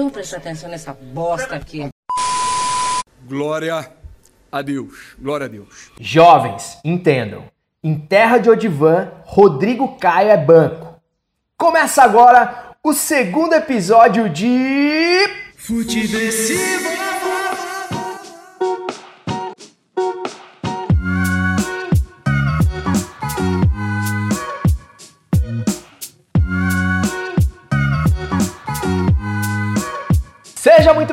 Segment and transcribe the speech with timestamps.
[0.00, 1.86] Então preste atenção nessa bosta aqui.
[3.28, 3.92] Glória
[4.50, 5.14] a Deus.
[5.18, 5.90] Glória a Deus.
[6.00, 7.44] Jovens, entendam.
[7.84, 10.98] Em terra de Odivan, Rodrigo Caio é banco.
[11.54, 15.28] Começa agora o segundo episódio de.
[15.58, 16.99] Futeversivo.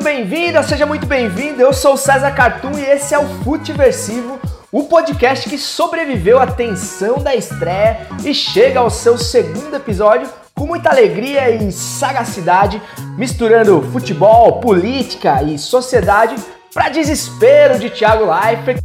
[0.08, 1.60] Bem-vinda, seja muito bem-vindo.
[1.60, 4.40] Eu sou o César Cartoon e esse é o Futeversivo,
[4.72, 10.66] o podcast que sobreviveu à tensão da estreia e chega ao seu segundo episódio com
[10.66, 12.80] muita alegria e sagacidade,
[13.18, 16.36] misturando futebol, política e sociedade
[16.72, 18.82] para desespero de Thiago Leifert,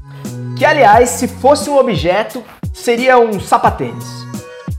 [0.57, 2.43] que aliás, se fosse um objeto,
[2.73, 4.32] seria um sapatênis.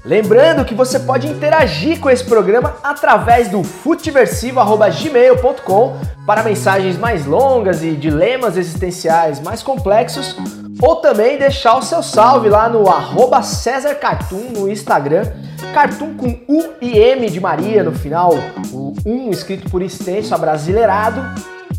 [0.05, 7.83] Lembrando que você pode interagir com esse programa através do futeversivo.gmail.com para mensagens mais longas
[7.83, 10.37] e dilemas existenciais mais complexos,
[10.83, 15.25] ou também deixar o seu salve lá no arroba César Cartoon no Instagram,
[15.73, 18.35] Cartoon com U e M de Maria no final,
[18.73, 21.25] o 1 escrito por extenso, abrasileirado,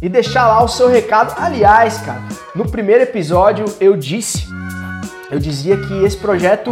[0.02, 1.36] e deixar lá o seu recado.
[1.38, 2.24] Aliás, cara,
[2.56, 4.48] no primeiro episódio eu disse
[5.36, 6.72] eu dizia que esse projeto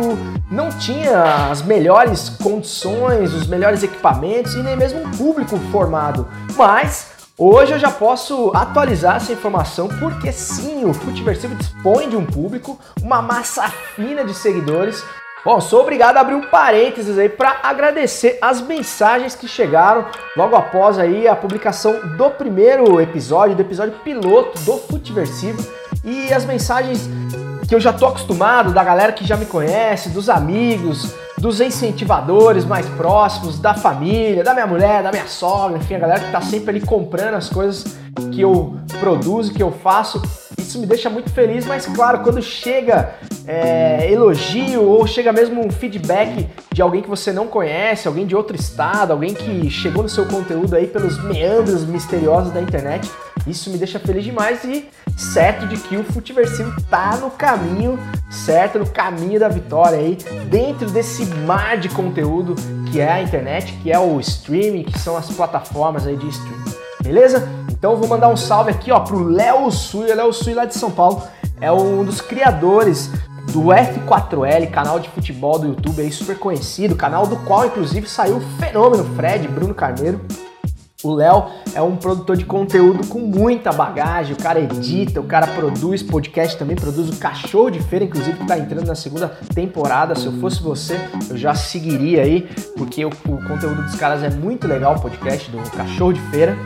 [0.49, 6.25] não tinha as melhores condições, os melhores equipamentos e nem mesmo um público formado.
[6.55, 12.25] Mas hoje eu já posso atualizar essa informação porque sim, o Futeversivo dispõe de um
[12.25, 15.03] público, uma massa fina de seguidores.
[15.43, 20.05] Bom, sou obrigado a abrir um parênteses aí para agradecer as mensagens que chegaram
[20.37, 25.61] logo após aí a publicação do primeiro episódio, do episódio piloto do Futeversivo
[26.03, 27.09] e as mensagens
[27.67, 32.65] que eu já tô acostumado, da galera que já me conhece, dos amigos, dos incentivadores
[32.65, 36.41] mais próximos, da família, da minha mulher, da minha sogra, enfim, a galera que tá
[36.41, 37.97] sempre ali comprando as coisas
[38.31, 40.21] que eu produzo, que eu faço.
[40.57, 43.15] Isso me deixa muito feliz, mas claro, quando chega
[43.45, 48.35] é, elogio ou chega mesmo um feedback de alguém que você não conhece, alguém de
[48.35, 53.09] outro estado, alguém que chegou no seu conteúdo aí pelos meandros misteriosos da internet,
[53.45, 54.87] isso me deixa feliz demais e
[55.17, 57.99] certo de que o Futiversivo tá no caminho
[58.31, 60.17] certo, no caminho da vitória aí,
[60.49, 62.55] dentro desse mar de conteúdo
[62.91, 66.62] que é a internet, que é o streaming, que são as plataformas aí de streaming.
[67.03, 67.47] Beleza?
[67.69, 70.89] Então vou mandar um salve aqui ó pro Léo Sui, Léo Sui lá de São
[70.89, 71.21] Paulo,
[71.59, 73.11] é um dos criadores
[73.51, 78.37] do F4L, canal de futebol do YouTube aí super conhecido, canal do qual inclusive saiu
[78.37, 80.21] o fenômeno Fred Bruno Carneiro.
[81.03, 85.45] O Léo é um produtor de conteúdo com muita bagagem, o cara edita, o cara
[85.47, 90.15] produz podcast também, produz o Cachorro de Feira, inclusive que tá entrando na segunda temporada.
[90.15, 90.97] Se eu fosse você,
[91.29, 92.47] eu já seguiria aí,
[92.77, 96.57] porque o, o conteúdo dos caras é muito legal, o podcast do Cachorro de Feira.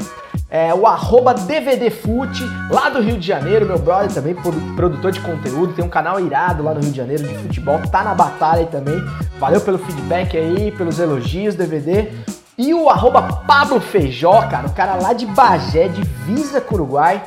[0.50, 5.74] É, o arroba DVDFute, lá do Rio de Janeiro, meu brother também, produtor de conteúdo,
[5.74, 8.68] tem um canal irado lá no Rio de Janeiro de futebol, tá na batalha aí
[8.68, 8.98] também.
[9.40, 12.10] Valeu pelo feedback aí, pelos elogios, DVD.
[12.58, 17.22] E o arroba Pablo Feijó, cara, o cara lá de Bagé, divisa o Uruguai,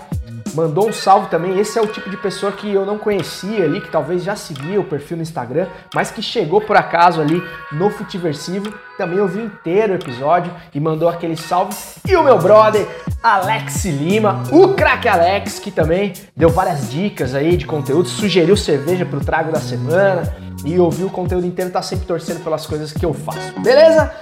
[0.55, 1.59] mandou um salve também.
[1.59, 4.81] Esse é o tipo de pessoa que eu não conhecia ali, que talvez já seguia
[4.81, 8.73] o perfil no Instagram, mas que chegou por acaso ali no Futiversivo.
[8.97, 11.75] Também ouviu inteiro o episódio e mandou aquele salve.
[12.07, 12.87] E o meu brother,
[13.23, 19.07] Alex Lima, o craque Alex, que também deu várias dicas aí de conteúdo, sugeriu cerveja
[19.07, 20.35] pro trago da semana
[20.65, 23.59] e ouviu o conteúdo inteiro, tá sempre torcendo pelas coisas que eu faço.
[23.61, 24.13] Beleza?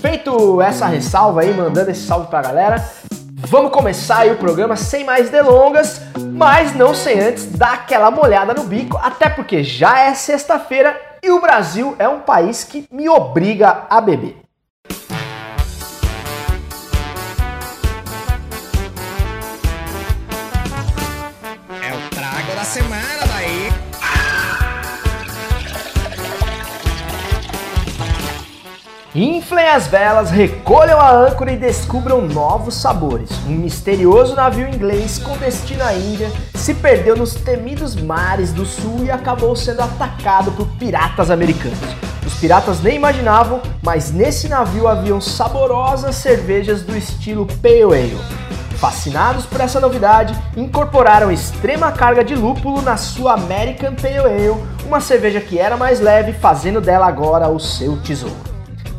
[0.00, 2.88] Feito essa ressalva aí, mandando esse salve pra galera,
[3.38, 6.00] vamos começar aí o programa sem mais delongas,
[6.32, 11.30] mas não sem antes dar aquela molhada no bico, até porque já é sexta-feira e
[11.30, 14.37] o Brasil é um país que me obriga a beber.
[29.20, 33.28] Inflem as velas, recolham a âncora e descubram novos sabores.
[33.48, 39.04] Um misterioso navio inglês com destino à Índia se perdeu nos temidos mares do sul
[39.04, 41.80] e acabou sendo atacado por piratas americanos.
[42.24, 48.18] Os piratas nem imaginavam, mas nesse navio haviam saborosas cervejas do estilo Pale Ale.
[48.76, 55.00] Fascinados por essa novidade, incorporaram extrema carga de lúpulo na sua American Pale Ale, uma
[55.00, 58.47] cerveja que era mais leve, fazendo dela agora o seu tesouro.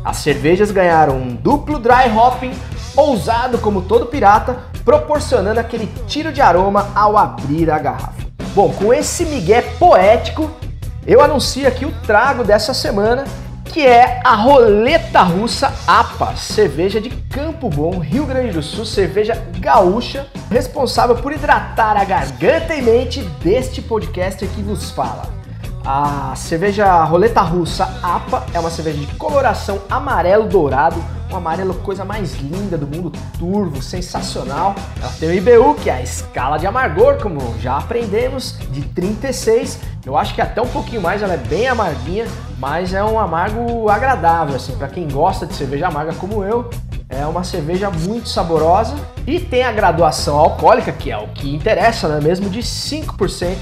[0.04, 2.52] As cervejas ganharam um duplo dry hopping
[2.96, 8.20] ousado como todo pirata, proporcionando aquele tiro de aroma ao abrir a garrafa.
[8.54, 10.50] Bom, com esse migué poético,
[11.06, 13.24] eu anuncio aqui o trago dessa semana,
[13.64, 19.40] que é a roleta russa APA, cerveja de Campo Bom, Rio Grande do Sul, cerveja
[19.60, 25.39] gaúcha, responsável por hidratar a garganta e mente deste podcaster que vos fala.
[25.84, 32.04] A cerveja roleta russa APA é uma cerveja de coloração amarelo dourado, um amarelo coisa
[32.04, 34.74] mais linda do mundo, turvo, sensacional.
[35.00, 39.78] Ela tem o IBU, que é a escala de amargor, como já aprendemos, de 36.
[40.04, 42.26] Eu acho que até um pouquinho mais, ela é bem amarguinha,
[42.58, 46.68] mas é um amargo agradável, assim, para quem gosta de cerveja amarga como eu.
[47.08, 48.94] É uma cerveja muito saborosa
[49.26, 52.20] e tem a graduação alcoólica, que é o que interessa, né?
[52.22, 53.56] Mesmo de 5%.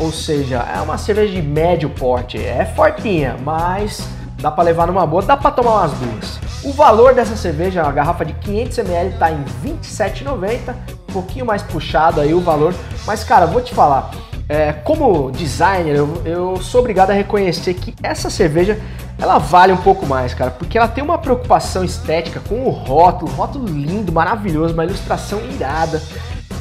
[0.00, 2.38] Ou seja, é uma cerveja de médio porte.
[2.38, 4.08] É fortinha, mas
[4.40, 6.40] dá para levar numa boa, dá para tomar umas duas.
[6.64, 10.74] O valor dessa cerveja, uma garrafa de 500ml, tá em R$ 27,90,
[11.08, 12.74] um pouquinho mais puxado aí o valor.
[13.06, 14.10] Mas cara, vou te falar,
[14.48, 18.80] é, como designer, eu, eu sou obrigado a reconhecer que essa cerveja
[19.18, 23.30] ela vale um pouco mais, cara, porque ela tem uma preocupação estética com o rótulo,
[23.32, 26.02] rótulo lindo, maravilhoso, uma ilustração irada.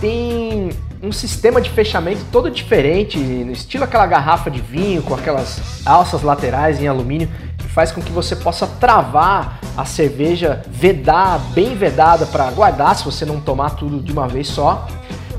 [0.01, 0.69] Tem
[1.01, 6.21] um sistema de fechamento todo diferente, no estilo aquela garrafa de vinho com aquelas alças
[6.21, 12.25] laterais em alumínio, que faz com que você possa travar a cerveja, vedar, bem vedada
[12.25, 14.87] para guardar se você não tomar tudo de uma vez só.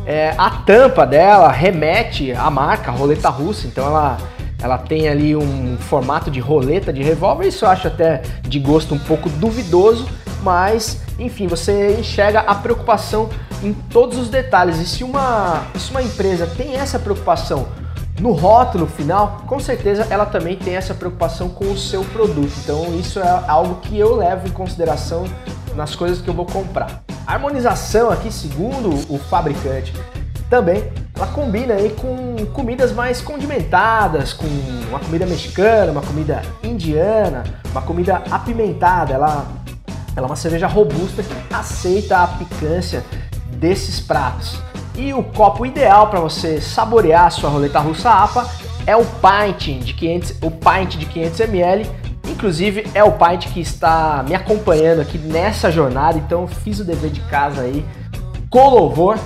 [0.07, 4.19] É, a tampa dela remete à marca roleta russa, então ela
[4.63, 8.95] ela tem ali um formato de roleta de revólver, isso eu acho até de gosto
[8.95, 10.07] um pouco duvidoso,
[10.43, 13.31] mas enfim, você enxerga a preocupação
[13.63, 14.79] em todos os detalhes.
[14.79, 17.69] E se uma, se uma empresa tem essa preocupação
[18.21, 22.53] no rótulo final, com certeza ela também tem essa preocupação com o seu produto.
[22.63, 25.25] Então isso é algo que eu levo em consideração
[25.75, 27.03] nas coisas que eu vou comprar.
[27.27, 29.95] A harmonização aqui, segundo o fabricante,
[30.49, 30.83] também
[31.15, 34.47] ela combina aí com comidas mais condimentadas, com
[34.89, 39.15] uma comida mexicana, uma comida indiana, uma comida apimentada.
[39.15, 39.47] Ela,
[40.17, 43.05] ela é uma cerveja robusta que aceita a picância
[43.61, 44.59] desses pratos.
[44.97, 48.49] E o copo ideal para você saborear a sua roleta russa APA
[48.87, 51.91] é o pint de 500, o pint de 500 ml.
[52.29, 57.11] Inclusive é o pint que está me acompanhando aqui nessa jornada, então fiz o dever
[57.11, 57.85] de casa aí
[58.49, 59.19] com louvor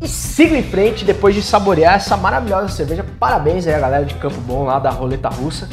[0.00, 3.04] e siga em frente depois de saborear essa maravilhosa cerveja.
[3.18, 5.68] Parabéns aí a galera de Campo Bom lá da roleta russa.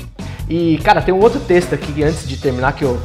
[0.49, 2.99] E cara, tem um outro texto aqui antes de terminar que eu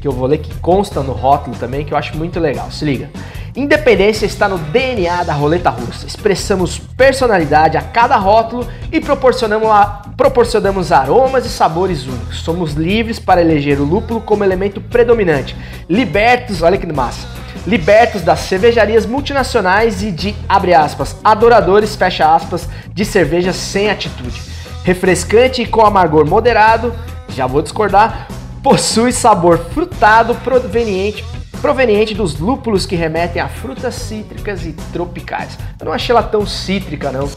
[0.00, 2.70] que eu vou ler que consta no rótulo também que eu acho muito legal.
[2.72, 3.08] Se liga.
[3.54, 6.06] Independência está no DNA da roleta russa.
[6.06, 12.38] Expressamos personalidade a cada rótulo e proporcionamos, a, proporcionamos aromas e sabores únicos.
[12.40, 15.54] Somos livres para eleger o lúpulo como elemento predominante.
[15.86, 17.26] Libertos, olha que massa.
[17.66, 24.40] Libertos das cervejarias multinacionais e de, abre aspas, adoradores, fecha aspas, de cervejas sem atitude.
[24.82, 26.94] Refrescante e com amargor moderado,
[27.28, 28.28] já vou discordar,
[28.62, 31.22] possui sabor frutado proveniente
[31.62, 35.56] proveniente dos lúpulos que remetem a frutas cítricas e tropicais.
[35.78, 37.30] Eu não achei ela tão cítrica, não.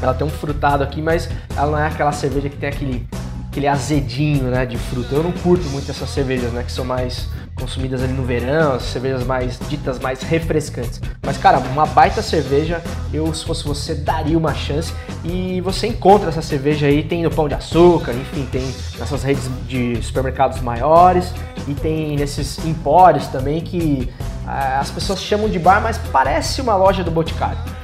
[0.00, 3.08] Ela tem um frutado aqui, mas ela não é aquela cerveja que tem aquele,
[3.56, 5.14] aquele azedinho né, de fruta.
[5.14, 6.62] Eu não curto muito essas cervejas, né?
[6.62, 7.26] Que são mais
[7.58, 11.00] consumidas ali no verão, as cervejas mais ditas mais refrescantes.
[11.22, 12.82] Mas cara, uma baita cerveja,
[13.14, 14.92] eu se fosse você daria uma chance
[15.24, 18.62] e você encontra essa cerveja aí, tem no Pão de Açúcar, enfim, tem
[18.98, 21.32] nessas redes de supermercados maiores
[21.66, 24.12] e tem nesses empórios também que
[24.46, 27.75] ah, as pessoas chamam de bar, mas parece uma loja do Boticário.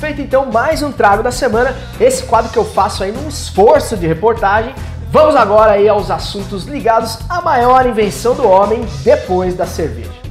[0.00, 3.96] Feito então mais um trago da semana, esse quadro que eu faço aí num esforço
[3.96, 4.74] de reportagem
[5.10, 10.27] Vamos agora aí aos assuntos ligados à maior invenção do homem depois da cerveja.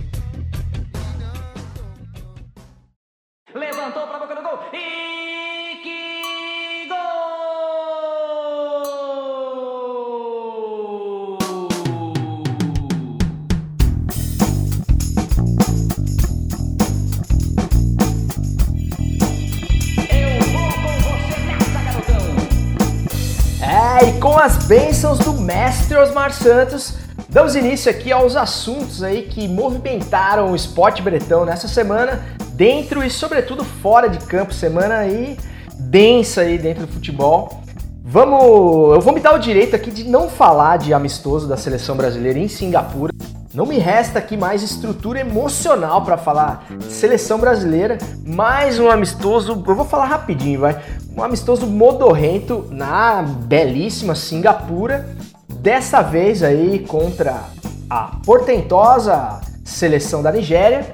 [24.68, 26.96] Bênçãos do mestre Osmar Santos,
[27.30, 32.22] damos início aqui aos assuntos aí que movimentaram o esporte bretão nessa semana,
[32.52, 35.38] dentro e sobretudo fora de campo, semana aí
[35.80, 37.62] densa aí dentro do futebol.
[38.04, 41.96] Vamos, eu vou me dar o direito aqui de não falar de amistoso da seleção
[41.96, 43.14] brasileira em Singapura.
[43.58, 49.76] Não me resta aqui mais estrutura emocional para falar seleção brasileira, mais um amistoso, eu
[49.76, 50.80] vou falar rapidinho, vai.
[51.18, 55.10] Um amistoso modorrento na belíssima Singapura,
[55.50, 57.46] dessa vez aí contra
[57.90, 60.92] a portentosa seleção da Nigéria.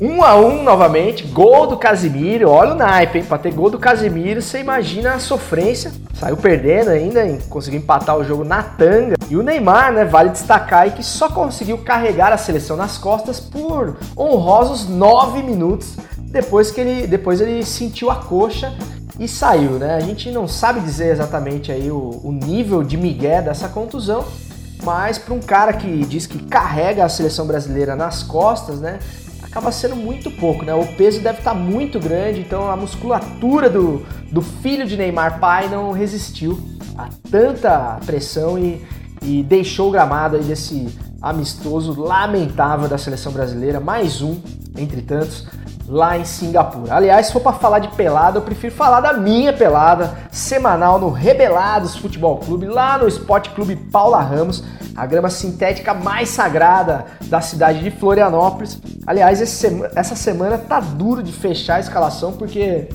[0.00, 2.48] 1 a 1 novamente, gol do Casimiro.
[2.50, 3.24] Olha o naipe, hein?
[3.24, 5.90] Pra ter gol do Casimiro, você imagina a sofrência.
[6.14, 7.40] Saiu perdendo ainda, hein?
[7.48, 9.16] conseguiu empatar o jogo na tanga.
[9.28, 10.04] E o Neymar, né?
[10.04, 15.96] Vale destacar aí que só conseguiu carregar a seleção nas costas por honrosos 9 minutos
[16.16, 18.72] depois que ele, depois ele sentiu a coxa
[19.18, 19.96] e saiu, né?
[19.96, 24.24] A gente não sabe dizer exatamente aí o, o nível de migué dessa contusão,
[24.84, 29.00] mas para um cara que diz que carrega a seleção brasileira nas costas, né?
[29.58, 30.72] Acaba sendo muito pouco, né?
[30.72, 35.40] O peso deve estar tá muito grande, então a musculatura do, do filho de Neymar
[35.40, 36.60] pai não resistiu
[36.96, 38.80] a tanta pressão e,
[39.20, 40.86] e deixou o gramado aí desse
[41.20, 44.40] amistoso lamentável da seleção brasileira, mais um
[44.76, 45.48] entre tantos,
[45.88, 46.94] lá em Singapura.
[46.94, 51.10] Aliás, se for para falar de pelada, eu prefiro falar da minha pelada semanal no
[51.10, 54.62] Rebelados Futebol Clube, lá no Esporte Clube Paula Ramos,
[54.94, 58.78] a grama sintética mais sagrada da cidade de Florianópolis.
[59.06, 62.88] Aliás, essa semana tá duro de fechar a escalação porque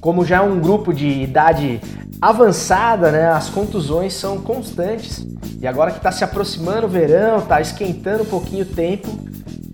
[0.00, 1.80] como já é um grupo de idade
[2.20, 5.24] avançada, né, as contusões são constantes.
[5.60, 9.08] E agora que está se aproximando o verão, está esquentando um pouquinho o tempo,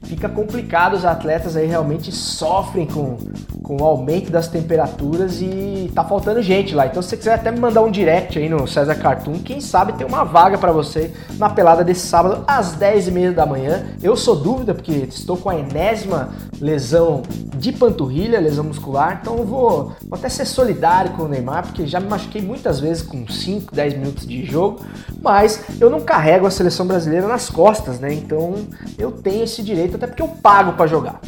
[0.07, 3.17] fica complicado, os atletas aí realmente sofrem com,
[3.63, 6.87] com o aumento das temperaturas e tá faltando gente lá.
[6.87, 9.93] Então se você quiser até me mandar um direct aí no César Cartoon, quem sabe
[9.95, 13.87] tem uma vaga para você na pelada desse sábado às 10h30 da manhã.
[14.03, 17.23] Eu sou dúvida porque estou com a enésima lesão
[17.57, 21.87] de panturrilha, lesão muscular, então eu vou, vou até ser solidário com o Neymar, porque
[21.87, 24.81] já me machuquei muitas vezes com 5, 10 minutos de jogo,
[25.23, 28.13] mas eu não carrego a seleção brasileira nas costas, né?
[28.13, 28.55] Então
[28.99, 31.21] eu tenho esse direito, até porque eu pago para jogar.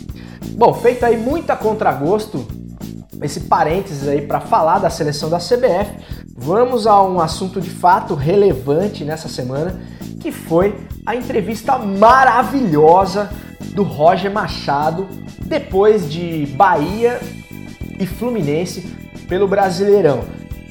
[0.52, 2.46] Bom, feito aí muita contragosto,
[3.22, 8.14] esse parênteses aí para falar da seleção da CBF, vamos a um assunto de fato
[8.14, 9.80] relevante nessa semana,
[10.20, 15.08] que foi a entrevista maravilhosa do Roger Machado
[15.44, 17.20] depois de Bahia
[17.98, 18.94] e Fluminense
[19.28, 20.24] pelo Brasileirão.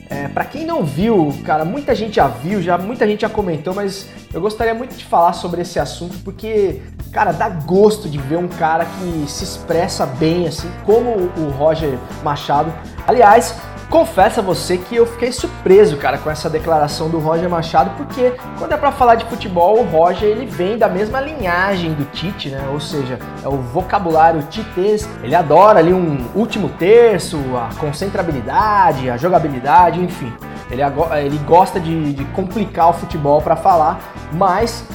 [0.09, 3.73] É, para quem não viu, cara, muita gente já viu, já muita gente já comentou,
[3.73, 8.37] mas eu gostaria muito de falar sobre esse assunto porque, cara, dá gosto de ver
[8.37, 12.73] um cara que se expressa bem, assim, como o Roger Machado.
[13.05, 13.55] Aliás,
[13.89, 18.33] Confesso a você que eu fiquei surpreso, cara, com essa declaração do Roger Machado, porque
[18.59, 22.49] quando é para falar de futebol, o Roger ele vem da mesma linhagem do Tite,
[22.49, 22.67] né?
[22.73, 25.07] Ou seja, é o vocabulário titês.
[25.23, 30.33] Ele adora ali um último terço, a concentrabilidade, a jogabilidade, enfim.
[30.69, 30.81] Ele,
[31.23, 34.01] ele gosta de, de complicar o futebol para falar,
[34.33, 34.85] mas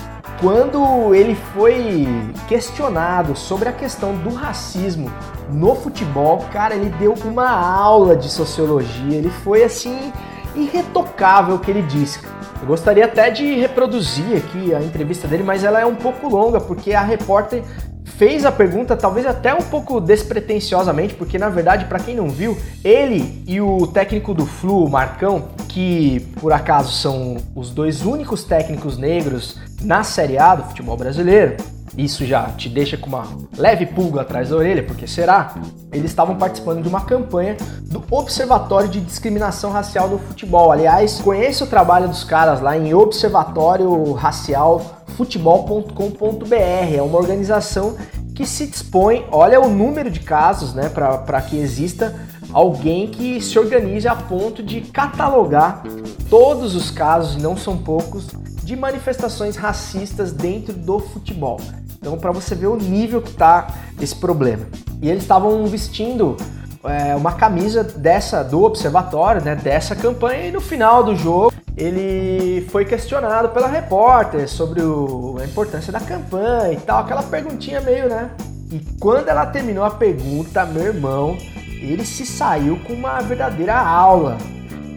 [0.42, 2.04] quando ele foi
[2.48, 5.08] questionado sobre a questão do racismo
[5.48, 10.12] no futebol, cara, ele deu uma aula de sociologia, ele foi assim
[10.56, 12.18] irretocável o que ele disse.
[12.60, 16.60] Eu gostaria até de reproduzir aqui a entrevista dele, mas ela é um pouco longa
[16.60, 17.62] porque a repórter
[18.04, 22.56] fez a pergunta talvez até um pouco despretensiosamente, porque na verdade, para quem não viu,
[22.82, 28.42] ele e o técnico do Flu, o Marcão, que por acaso são os dois únicos
[28.42, 31.56] técnicos negros na Série A do futebol brasileiro,
[31.96, 35.54] isso já te deixa com uma leve pulga atrás da orelha, porque será?
[35.92, 40.72] Eles estavam participando de uma campanha do Observatório de Discriminação Racial no Futebol.
[40.72, 46.94] Aliás, conheça o trabalho dos caras lá em Observatório Racial futebol.com.br.
[46.96, 47.96] É uma organização
[48.34, 52.14] que se dispõe, olha o número de casos, né, para que exista
[52.52, 55.82] alguém que se organize a ponto de catalogar
[56.30, 58.28] todos os casos, não são poucos,
[58.72, 61.60] de manifestações racistas dentro do futebol.
[61.98, 63.66] Então, para você ver o nível que está
[64.00, 64.66] esse problema.
[65.02, 66.38] E eles estavam vestindo
[66.82, 72.66] é, uma camisa dessa do observatório, né, dessa campanha, e no final do jogo ele
[72.70, 78.08] foi questionado pela repórter sobre o, a importância da campanha e tal, aquela perguntinha meio,
[78.08, 78.30] né?
[78.70, 81.36] E quando ela terminou a pergunta, meu irmão,
[81.78, 84.38] ele se saiu com uma verdadeira aula.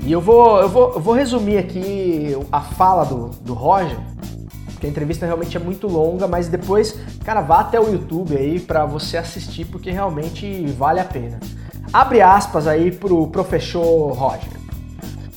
[0.06, 3.98] E eu vou, eu vou, eu vou resumir aqui a fala do, do Roger,
[4.68, 8.60] porque a entrevista realmente é muito longa, mas depois, cara, vá até o YouTube aí
[8.60, 11.40] para você assistir, porque realmente vale a pena.
[11.92, 14.54] Abre aspas aí pro professor Roger.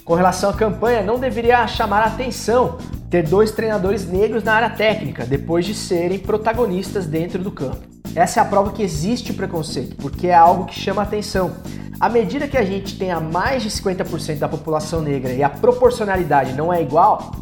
[0.05, 2.77] Com relação à campanha, não deveria chamar a atenção
[3.09, 7.87] ter dois treinadores negros na área técnica, depois de serem protagonistas dentro do campo.
[8.15, 11.53] Essa é a prova que existe preconceito, porque é algo que chama atenção.
[12.01, 16.53] À medida que a gente tenha mais de 50% da população negra e a proporcionalidade
[16.53, 17.33] não é igual,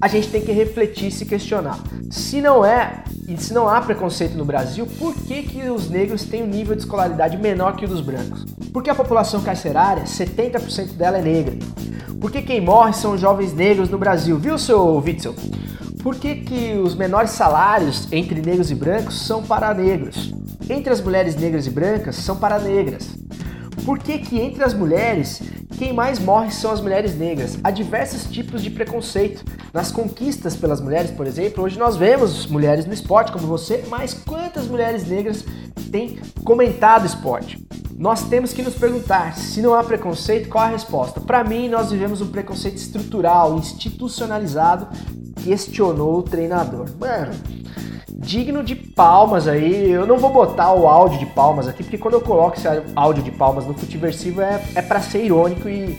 [0.00, 1.78] a gente tem que refletir e se questionar.
[2.10, 6.24] Se não é, e se não há preconceito no Brasil, por que, que os negros
[6.24, 8.44] têm um nível de escolaridade menor que o dos brancos?
[8.72, 11.56] Porque a população carcerária, 70% dela é negra.
[12.20, 15.36] Porque quem morre são jovens negros no Brasil, viu, seu Witzel?
[16.02, 20.32] Por que, que os menores salários entre negros e brancos são para negros?
[20.72, 23.19] entre as mulheres negras e brancas são para negras.
[23.84, 25.40] Por que, que entre as mulheres,
[25.78, 27.58] quem mais morre são as mulheres negras?
[27.64, 29.44] Há diversos tipos de preconceito.
[29.72, 34.12] Nas conquistas pelas mulheres, por exemplo, hoje nós vemos mulheres no esporte como você, mas
[34.12, 35.44] quantas mulheres negras
[35.90, 37.64] têm comentado esporte?
[37.96, 41.20] Nós temos que nos perguntar se não há preconceito, qual a resposta?
[41.20, 44.88] Para mim, nós vivemos um preconceito estrutural, institucionalizado,
[45.42, 46.86] questionou o treinador.
[46.98, 47.32] Mano,
[48.20, 49.90] digno de palmas aí.
[49.90, 53.22] Eu não vou botar o áudio de palmas aqui, porque quando eu coloco esse áudio
[53.22, 55.96] de palmas no Futiversivo é, é para ser irônico e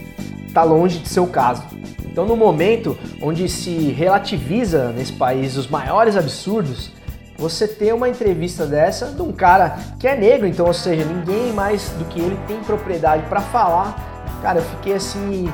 [0.54, 1.64] tá longe de ser o caso.
[2.06, 6.92] Então, no momento onde se relativiza nesse país os maiores absurdos,
[7.38, 11.52] você ter uma entrevista dessa de um cara que é negro, então, ou seja, ninguém
[11.54, 14.10] mais do que ele tem propriedade para falar.
[14.42, 15.52] Cara, eu fiquei assim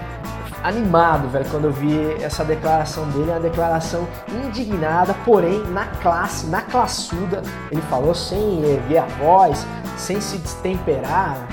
[0.63, 4.07] animado, velho, quando eu vi essa declaração dele, uma declaração
[4.45, 7.41] indignada, porém na classe, na classuda.
[7.71, 11.47] Ele falou sem erguer a voz, sem se destemperar,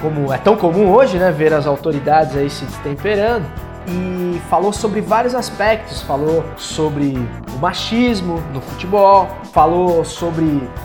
[0.00, 5.00] como é tão comum hoje, né, ver as autoridades aí se destemperando e falou sobre
[5.00, 6.02] vários aspectos.
[6.02, 7.14] Falou sobre
[7.54, 10.44] o machismo no futebol, falou sobre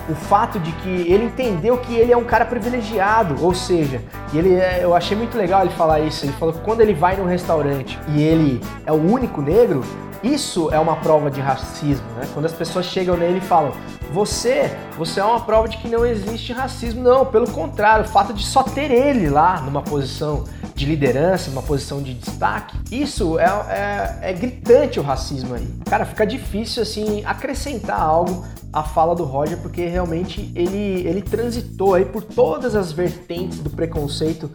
[0.09, 4.01] o fato de que ele entendeu que ele é um cara privilegiado, ou seja,
[4.33, 6.25] ele é, eu achei muito legal ele falar isso.
[6.25, 9.83] Ele falou que quando ele vai num restaurante e ele é o único negro,
[10.23, 12.27] isso é uma prova de racismo, né?
[12.33, 13.71] Quando as pessoas chegam nele e falam:
[14.11, 17.03] "Você, você é uma prova de que não existe racismo".
[17.03, 20.43] Não, pelo contrário, o fato de só ter ele lá numa posição
[20.75, 25.67] de liderança, uma posição de destaque, isso é, é, é gritante o racismo aí.
[25.85, 31.95] Cara, fica difícil assim acrescentar algo à fala do Roger, porque realmente ele, ele transitou
[31.95, 34.51] aí por todas as vertentes do preconceito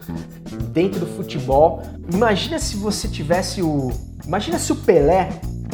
[0.71, 1.81] dentro do futebol.
[2.13, 3.91] Imagina se você tivesse o.
[4.23, 5.29] Imagina se o Pelé.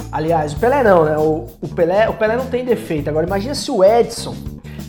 [0.09, 1.17] Aliás, o Pelé não, né?
[1.17, 3.09] O, o, Pelé, o Pelé não tem defeito.
[3.09, 4.33] Agora imagina se o Edson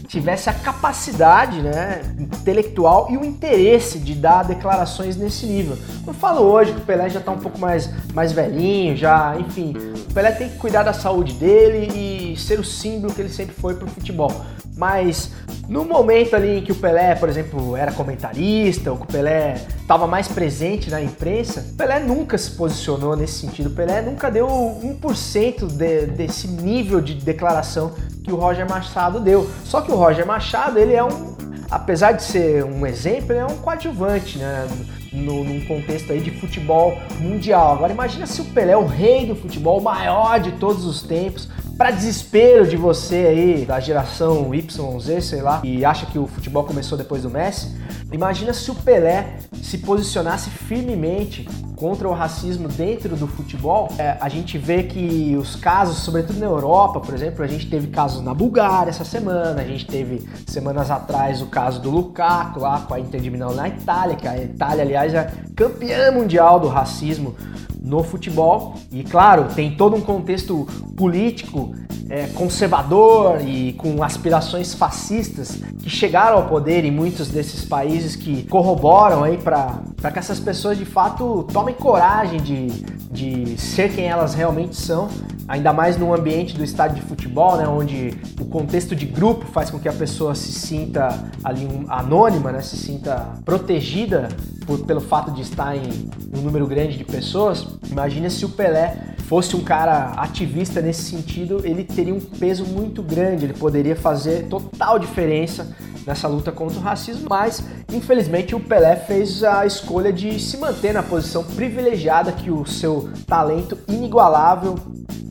[0.08, 5.76] tivesse a capacidade né, intelectual e o interesse de dar declarações nesse nível.
[6.06, 9.76] Eu falo hoje que o Pelé já está um pouco mais, mais velhinho, já, enfim,
[10.10, 13.54] o Pelé tem que cuidar da saúde dele e ser o símbolo que ele sempre
[13.54, 14.32] foi para o futebol.
[14.78, 15.32] Mas
[15.68, 19.54] no momento ali em que o Pelé, por exemplo, era comentarista, ou que o Pelé
[19.80, 23.66] estava mais presente na imprensa, o Pelé nunca se posicionou nesse sentido.
[23.66, 29.50] O Pelé nunca deu 1% de, desse nível de declaração que o Roger Machado deu.
[29.64, 31.36] Só que o Roger Machado, ele é um,
[31.68, 34.64] apesar de ser um exemplo, ele é um coadjuvante, né?
[35.12, 37.72] No, num contexto aí de futebol mundial.
[37.72, 41.48] Agora imagina se o Pelé, o rei do futebol, o maior de todos os tempos,
[41.78, 46.64] para desespero de você aí, da geração YZ, sei lá, e acha que o futebol
[46.64, 47.72] começou depois do Messi,
[48.12, 53.88] imagina se o Pelé se posicionasse firmemente contra o racismo dentro do futebol.
[53.98, 57.86] É, a gente vê que os casos, sobretudo na Europa, por exemplo, a gente teve
[57.86, 62.80] casos na Bulgária essa semana, a gente teve semanas atrás o caso do Lukaku lá
[62.80, 66.66] com a Inter de Milão na Itália, que a Itália, aliás, é campeã mundial do
[66.66, 67.36] racismo
[67.80, 68.74] no futebol.
[68.90, 71.74] E claro, tem todo um contexto político
[72.10, 78.44] é, conservador e com aspirações fascistas que chegaram ao poder em muitos desses países que
[78.44, 82.66] corroboram aí para que essas pessoas de fato tomem coragem de,
[83.10, 85.08] de ser quem elas realmente são,
[85.46, 89.70] ainda mais no ambiente do estádio de futebol, né, onde o contexto de grupo faz
[89.70, 91.08] com que a pessoa se sinta
[91.42, 94.28] ali um, anônima, né, se sinta protegida
[94.66, 97.66] por, pelo fato de estar em um número grande de pessoas.
[97.90, 103.02] Imagina se o Pelé fosse um cara ativista nesse sentido, ele teria um peso muito
[103.02, 105.76] grande, ele poderia fazer total diferença
[106.08, 110.94] nessa luta contra o racismo, mas infelizmente o Pelé fez a escolha de se manter
[110.94, 114.76] na posição privilegiada que o seu talento inigualável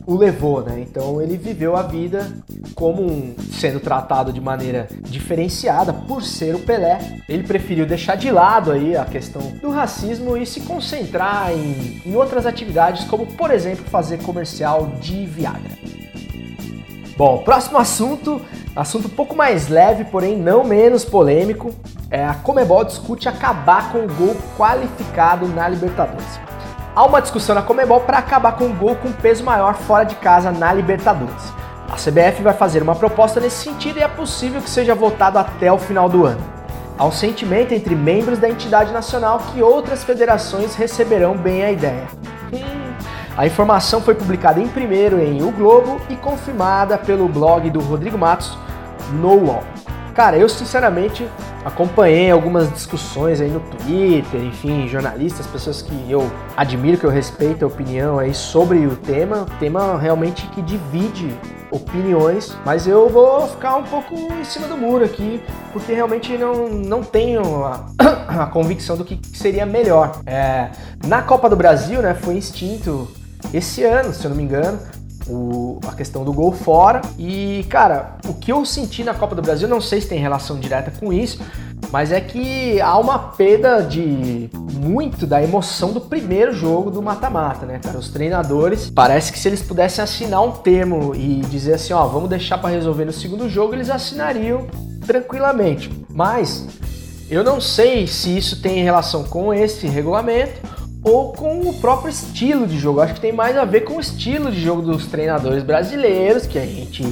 [0.06, 0.86] o levou, né?
[0.88, 2.26] Então ele viveu a vida
[2.74, 7.20] como um, sendo tratado de maneira diferenciada por ser o Pelé.
[7.28, 12.14] Ele preferiu deixar de lado aí a questão do racismo e se concentrar em, em
[12.14, 15.76] outras atividades, como por exemplo fazer comercial de Viagra.
[17.18, 18.40] Bom, próximo assunto,
[18.76, 21.74] assunto um pouco mais leve, porém não menos polêmico.
[22.12, 26.38] É a Comebol discute acabar com o gol qualificado na Libertadores.
[26.94, 30.14] Há uma discussão na Comebol para acabar com o gol com peso maior fora de
[30.14, 31.52] casa na Libertadores.
[31.90, 35.72] A CBF vai fazer uma proposta nesse sentido e é possível que seja votado até
[35.72, 36.40] o final do ano.
[36.96, 42.06] Há um sentimento entre membros da entidade nacional que outras federações receberão bem a ideia.
[42.52, 42.87] Hum.
[43.38, 48.18] A informação foi publicada em primeiro em O Globo e confirmada pelo blog do Rodrigo
[48.18, 48.58] Matos
[49.12, 49.62] no UOL.
[50.12, 51.24] Cara, eu sinceramente
[51.64, 57.64] acompanhei algumas discussões aí no Twitter, enfim, jornalistas, pessoas que eu admiro, que eu respeito
[57.64, 61.32] a opinião aí sobre o tema, tema realmente que divide
[61.70, 65.40] opiniões, mas eu vou ficar um pouco em cima do muro aqui,
[65.72, 67.86] porque realmente não, não tenho a,
[68.42, 70.22] a convicção do que seria melhor.
[70.26, 70.70] É,
[71.06, 73.08] na Copa do Brasil, né, foi extinto
[73.52, 74.78] esse ano, se eu não me engano,
[75.28, 77.02] o, a questão do gol fora.
[77.18, 80.58] E, cara, o que eu senti na Copa do Brasil, não sei se tem relação
[80.58, 81.38] direta com isso,
[81.90, 87.66] mas é que há uma perda de muito da emoção do primeiro jogo do mata-mata,
[87.66, 87.98] né, cara?
[87.98, 92.28] Os treinadores, parece que se eles pudessem assinar um termo e dizer assim, ó, vamos
[92.28, 94.66] deixar para resolver no segundo jogo, eles assinariam
[95.06, 95.90] tranquilamente.
[96.08, 96.66] Mas
[97.30, 102.66] eu não sei se isso tem relação com esse regulamento ou com o próprio estilo
[102.66, 103.00] de jogo.
[103.00, 106.58] Acho que tem mais a ver com o estilo de jogo dos treinadores brasileiros, que
[106.58, 107.04] a gente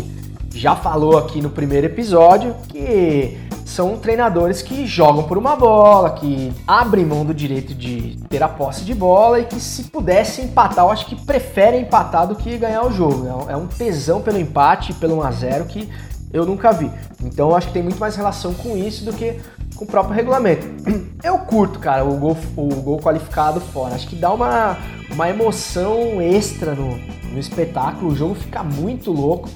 [0.55, 6.53] já falou aqui no primeiro episódio, que são treinadores que jogam por uma bola, que
[6.67, 10.85] abrem mão do direito de ter a posse de bola e que se pudesse empatar,
[10.85, 13.27] eu acho que preferem empatar do que ganhar o jogo.
[13.49, 15.89] É um é tesão pelo empate, pelo 1x0 que
[16.33, 16.91] eu nunca vi.
[17.23, 19.39] Então eu acho que tem muito mais relação com isso do que
[19.77, 20.67] com o próprio regulamento.
[21.23, 23.95] Eu curto, cara, o gol, o gol qualificado fora.
[23.95, 24.77] Acho que dá uma,
[25.11, 26.99] uma emoção extra no,
[27.31, 28.13] no espetáculo.
[28.13, 29.49] O jogo fica muito louco.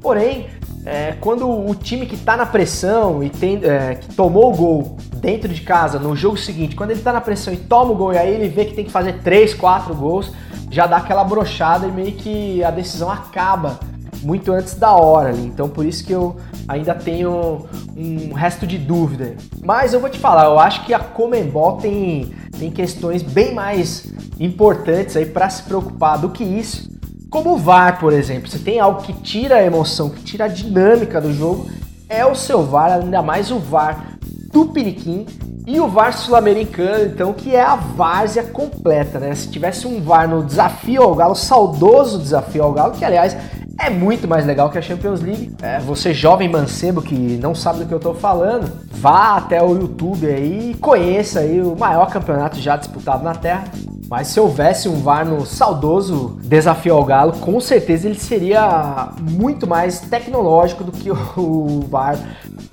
[0.00, 0.46] Porém,
[0.86, 4.96] é, quando o time que tá na pressão e tem, é, que tomou o gol
[5.16, 8.12] dentro de casa no jogo seguinte, quando ele tá na pressão e toma o gol
[8.12, 10.32] e aí ele vê que tem que fazer 3, 4 gols,
[10.70, 13.80] já dá aquela brochada e meio que a decisão acaba
[14.22, 15.46] muito antes da hora ali.
[15.46, 19.36] Então por isso que eu ainda tenho um resto de dúvida.
[19.64, 24.12] Mas eu vou te falar, eu acho que a Comembol tem, tem questões bem mais
[24.38, 26.88] importantes aí para se preocupar do que isso.
[27.30, 30.48] Como o VAR, por exemplo, você tem algo que tira a emoção, que tira a
[30.48, 31.70] dinâmica do jogo,
[32.08, 34.18] é o seu VAR, ainda mais o VAR
[34.50, 35.26] do Piriquim
[35.66, 39.34] e o VAR sul-americano, então, que é a várzea completa, né?
[39.34, 43.36] Se tivesse um VAR no desafio ao Galo, saudoso desafio ao Galo, que aliás
[43.78, 45.54] é muito mais legal que a Champions League.
[45.62, 49.74] É, você jovem mancebo que não sabe do que eu tô falando, vá até o
[49.74, 53.64] YouTube aí e conheça aí o maior campeonato já disputado na Terra.
[54.10, 59.66] Mas se houvesse um VAR no saudoso desafio ao Galo, com certeza ele seria muito
[59.66, 62.18] mais tecnológico do que o VAR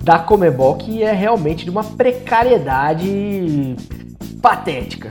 [0.02, 3.76] da Comebol, que é realmente de uma precariedade
[4.40, 5.10] patética.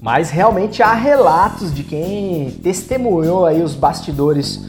[0.00, 4.64] Mas realmente há relatos de quem testemunhou aí os bastidores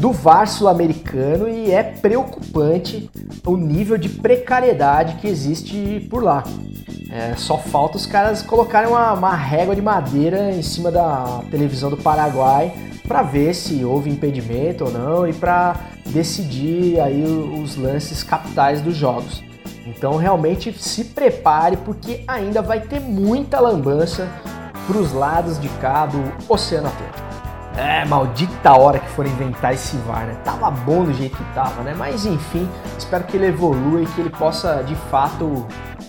[0.00, 3.10] do VAR sul-americano e é preocupante
[3.46, 6.42] o nível de precariedade que existe por lá.
[7.10, 11.90] É, só falta os caras colocarem uma, uma régua de madeira em cima da televisão
[11.90, 12.72] do Paraguai
[13.06, 18.96] para ver se houve impedimento ou não e para decidir aí os lances capitais dos
[18.96, 19.42] jogos.
[19.84, 24.26] Então realmente se prepare porque ainda vai ter muita lambança
[24.86, 27.29] para os lados de cá do Oceano Atlântico.
[27.76, 30.36] É, maldita hora que foram inventar esse VAR, né?
[30.44, 31.94] Tava bom do jeito que tava, né?
[31.96, 35.66] Mas enfim, espero que ele evolua e que ele possa de fato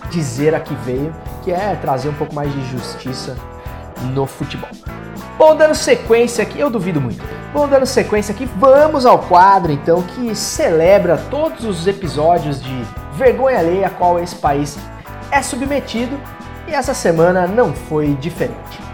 [0.09, 3.37] dizer a que veio, que é trazer um pouco mais de justiça
[4.13, 4.69] no futebol.
[5.37, 7.23] Bom, dando sequência aqui, eu duvido muito.
[7.53, 13.59] Bom, dando sequência aqui, vamos ao quadro então que celebra todos os episódios de vergonha
[13.59, 14.77] alheia a qual esse país
[15.31, 16.17] é submetido
[16.67, 18.90] e essa semana não foi diferente.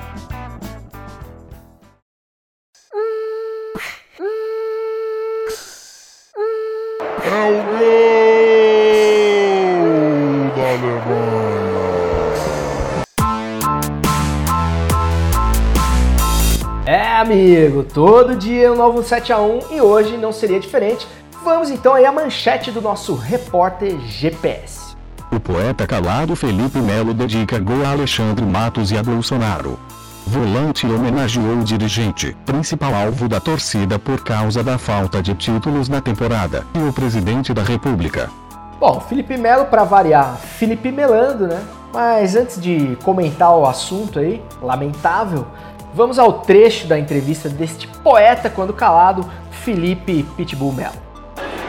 [17.27, 21.07] Amigo, todo dia um novo 7 a 1 e hoje não seria diferente.
[21.43, 24.95] Vamos então aí à manchete do nosso repórter GPS.
[25.31, 29.77] O poeta calado Felipe Melo dedica gol a Alexandre Matos e a Bolsonaro.
[30.25, 36.01] Volante homenageou o dirigente, principal alvo da torcida por causa da falta de títulos na
[36.01, 38.29] temporada, e o presidente da República.
[38.79, 41.63] Bom, Felipe Melo, para variar, Felipe Melando, né?
[41.93, 45.47] Mas antes de comentar o assunto aí, lamentável,
[45.97, 50.93] Vamos ao trecho da entrevista deste poeta quando calado, Felipe Pitbull Melo.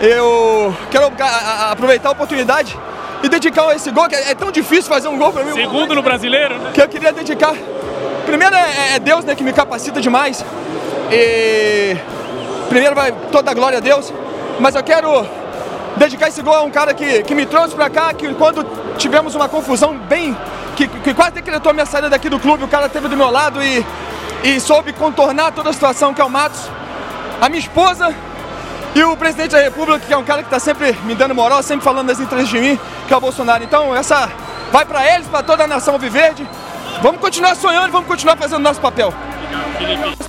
[0.02, 1.10] Eu quero
[1.70, 2.78] aproveitar a oportunidade
[3.22, 5.54] e dedicar esse gol, que é tão difícil fazer um gol para mim.
[5.54, 6.72] Segundo no brasileiro, né?
[6.74, 7.54] Que eu queria dedicar.
[8.26, 10.44] Primeiro é, é Deus né, que me capacita demais.
[11.10, 11.96] E
[12.68, 14.12] primeiro vai toda a glória a Deus.
[14.60, 15.26] Mas eu quero
[15.98, 18.64] dedicar esse gol a um cara que, que me trouxe para cá, que quando
[18.96, 20.36] tivemos uma confusão bem.
[20.76, 23.60] Que, que quase decretou minha saída daqui do clube, o cara esteve do meu lado
[23.60, 23.84] e
[24.42, 26.60] e soube contornar toda a situação que é o Matos,
[27.40, 28.14] a minha esposa
[28.94, 31.62] E o presidente da República, que é um cara que está sempre me dando moral,
[31.62, 33.62] sempre falando das entrevistas de mim, que é o Bolsonaro.
[33.62, 34.28] Então, essa
[34.72, 36.48] vai para eles, para toda a nação viverde.
[37.02, 39.12] Vamos continuar sonhando, vamos continuar fazendo nosso papel.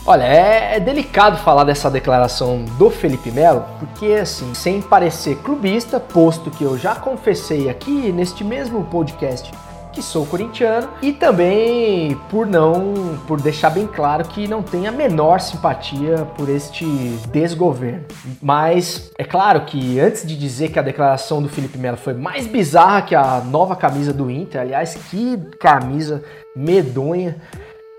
[0.06, 6.00] Olha, é, é, delicado falar dessa declaração do Felipe Melo, porque assim, sem parecer clubista,
[6.00, 9.52] posto que eu já confessei aqui neste mesmo podcast
[9.92, 14.92] que sou corintiano e também por não por deixar bem claro que não tenho a
[14.92, 16.86] menor simpatia por este
[17.32, 18.06] desgoverno.
[18.42, 22.48] Mas é claro que antes de dizer que a declaração do Felipe Melo foi mais
[22.48, 26.24] bizarra que a nova camisa do Inter, aliás, que camisa
[26.56, 27.38] medonha.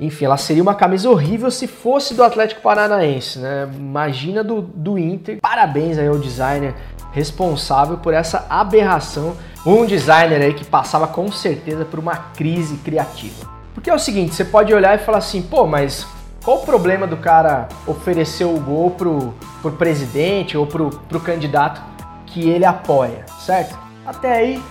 [0.00, 3.68] Enfim, ela seria uma camisa horrível se fosse do Atlético Paranaense, né?
[3.76, 5.38] Imagina do, do Inter.
[5.42, 6.74] Parabéns aí ao designer
[7.12, 9.36] responsável por essa aberração.
[9.66, 13.46] Um designer aí que passava com certeza por uma crise criativa.
[13.74, 16.06] Porque é o seguinte, você pode olhar e falar assim, pô, mas
[16.42, 21.82] qual o problema do cara oferecer o gol pro, pro presidente ou pro, pro candidato
[22.24, 23.78] que ele apoia, certo?
[24.06, 24.62] Até aí,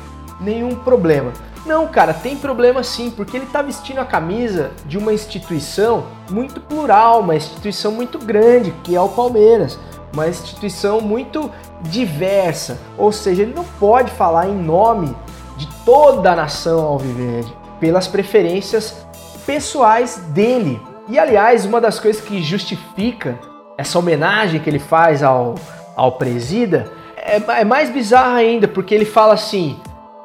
[0.42, 1.32] nenhum problema.
[1.66, 6.60] Não, cara, tem problema sim, porque ele está vestindo a camisa de uma instituição muito
[6.60, 9.78] plural, uma instituição muito grande, que é o Palmeiras,
[10.14, 15.16] uma instituição muito diversa, ou seja, ele não pode falar em nome
[15.58, 19.06] de toda a nação alviverde, pelas preferências
[19.46, 20.82] pessoais dele.
[21.08, 23.38] E aliás, uma das coisas que justifica
[23.78, 25.56] essa homenagem que ele faz ao,
[25.96, 29.80] ao presida é, é mais bizarra ainda, porque ele fala assim: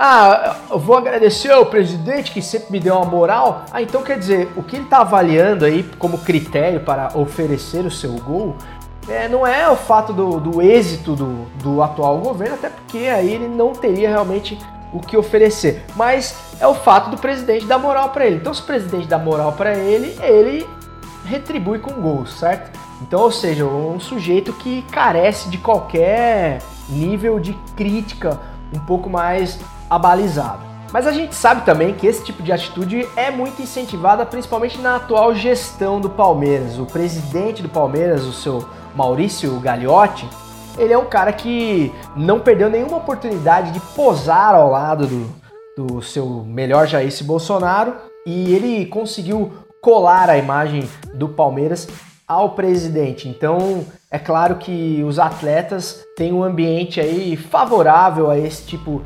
[0.06, 3.64] ah, eu vou agradecer ao presidente que sempre me deu uma moral.
[3.72, 7.90] Ah, então quer dizer, o que ele está avaliando aí como critério para oferecer o
[7.90, 8.54] seu gol
[9.08, 13.32] é, não é o fato do, do êxito do, do atual governo, até porque aí
[13.32, 14.58] ele não teria realmente
[14.92, 15.82] o que oferecer.
[15.96, 18.36] Mas é o fato do presidente dar moral para ele.
[18.36, 20.66] Então, se o presidente dá moral para ele, ele
[21.24, 22.78] retribui com gols, certo?
[23.00, 28.38] Então, ou seja, um sujeito que carece de qualquer nível de crítica
[28.70, 30.74] um pouco mais abalizado.
[30.92, 34.96] Mas a gente sabe também que esse tipo de atitude é muito incentivada principalmente na
[34.96, 36.78] atual gestão do Palmeiras.
[36.78, 40.28] O presidente do Palmeiras, o seu Maurício Gagliotti,
[40.78, 45.34] ele é um cara que não perdeu nenhuma oportunidade de posar ao lado do,
[45.76, 47.94] do seu melhor Jair Bolsonaro
[48.24, 51.88] e ele conseguiu colar a imagem do Palmeiras
[52.26, 53.28] ao presidente.
[53.28, 59.02] Então, é claro que os atletas têm um ambiente aí favorável a esse tipo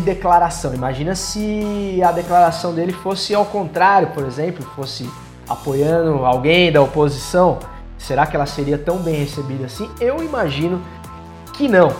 [0.00, 0.74] declaração.
[0.74, 5.08] Imagina se a declaração dele fosse ao contrário, por exemplo, fosse
[5.48, 7.58] apoiando alguém da oposição.
[7.98, 9.90] Será que ela seria tão bem recebida assim?
[10.00, 10.80] Eu imagino
[11.52, 11.92] que não.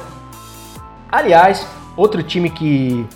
[1.10, 1.66] Aliás,
[1.96, 3.06] outro time que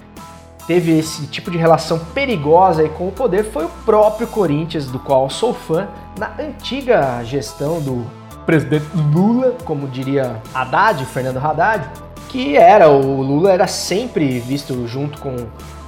[0.67, 5.31] teve esse tipo de relação perigosa com o poder foi o próprio Corinthians, do qual
[5.31, 8.05] sou fã, na antiga gestão do
[8.45, 11.89] presidente Lula, como diria Haddad, Fernando Haddad,
[12.35, 15.37] que era, o Lula era sempre visto junto com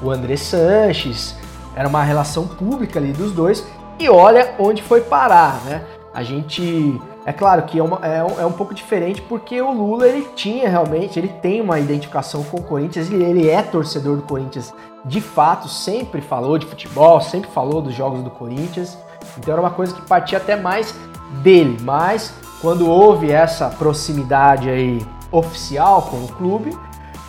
[0.01, 1.35] o André Sanches,
[1.75, 3.67] era uma relação pública ali dos dois,
[3.99, 5.83] e olha onde foi parar, né?
[6.15, 9.73] A gente, é claro que é, uma, é, um, é um pouco diferente porque o
[9.73, 14.15] Lula ele tinha realmente, ele tem uma identificação com o Corinthians e ele é torcedor
[14.15, 14.73] do Corinthians
[15.05, 18.97] de fato, sempre falou de futebol, sempre falou dos jogos do Corinthians,
[19.37, 20.95] então era uma coisa que partia até mais
[21.43, 22.33] dele, mas
[22.63, 26.77] quando houve essa proximidade aí oficial com o clube,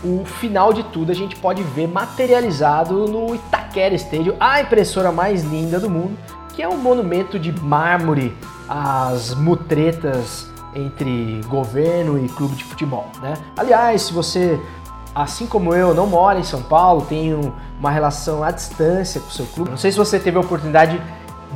[0.03, 5.43] o final de tudo a gente pode ver materializado no Itaquera Stadium, a impressora mais
[5.43, 6.17] linda do mundo,
[6.53, 8.35] que é um monumento de mármore
[8.69, 13.33] às mutretas entre governo e clube de futebol, né?
[13.55, 14.59] Aliás, se você,
[15.15, 17.33] assim como eu, não mora em São Paulo, tem
[17.79, 21.01] uma relação à distância com o seu clube, não sei se você teve a oportunidade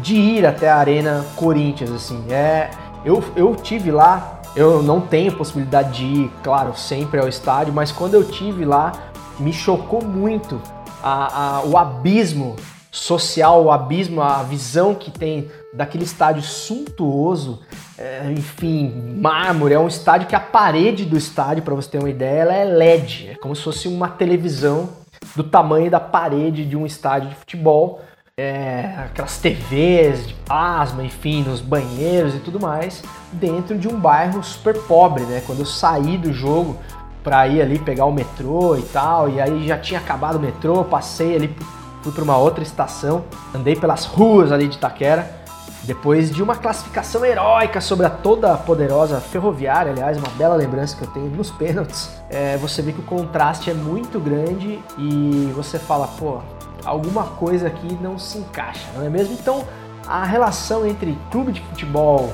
[0.02, 2.72] de ir até a Arena Corinthians, assim, é,
[3.06, 7.92] eu, eu tive lá eu não tenho possibilidade de ir, claro, sempre ao estádio, mas
[7.92, 8.92] quando eu tive lá,
[9.40, 10.62] me chocou muito
[11.02, 12.56] a, a, o abismo
[12.92, 17.62] social, o abismo, a visão que tem daquele estádio suntuoso,
[17.98, 22.10] é, enfim, mármore, é um estádio que a parede do estádio, para você ter uma
[22.10, 24.90] ideia, ela é LED, é como se fosse uma televisão
[25.36, 28.02] do tamanho da parede de um estádio de futebol
[28.42, 34.44] é, aquelas TVs de plasma, enfim, nos banheiros e tudo mais, dentro de um bairro
[34.44, 35.44] super pobre, né?
[35.46, 36.76] Quando eu saí do jogo
[37.24, 40.84] para ir ali pegar o metrô e tal, e aí já tinha acabado o metrô,
[40.84, 41.56] passei ali,
[42.02, 43.24] fui para uma outra estação,
[43.54, 45.40] andei pelas ruas ali de Itaquera,
[45.84, 51.04] depois de uma classificação heróica sobre a toda poderosa ferroviária, aliás, uma bela lembrança que
[51.04, 55.78] eu tenho nos pênaltis, é, você vê que o contraste é muito grande e você
[55.78, 56.40] fala, pô,
[56.86, 59.34] alguma coisa aqui não se encaixa, não é mesmo?
[59.34, 59.63] Então,
[60.08, 62.34] a relação entre clube de futebol